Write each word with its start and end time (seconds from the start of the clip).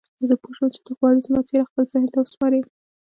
زه 0.27 0.33
پوه 0.41 0.53
شوم 0.55 0.67
چې 0.75 0.79
ته 0.85 0.91
غواړې 0.97 1.19
زما 1.27 1.41
څېره 1.47 1.69
خپل 1.69 1.83
ذهن 1.93 2.09
ته 2.13 2.17
وسپارې. 2.19 2.61